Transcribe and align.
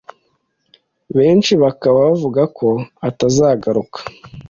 Benshi 1.17 1.51
bakaba 1.63 1.97
bavuga 2.07 2.41
ko 2.57 2.67
atazagaruka 3.09 3.99